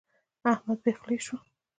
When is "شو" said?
1.25-1.37